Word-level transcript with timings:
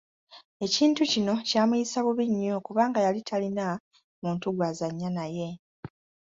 Ekintu 0.65 1.01
kino 1.11 1.33
kyamuyisa 1.47 1.97
bubi 2.05 2.25
nnyo 2.31 2.55
kubanga 2.65 2.99
yali 3.05 3.21
taliina 3.27 3.67
muntu 4.21 4.47
gw'azannya 4.55 5.09
naye. 5.17 5.47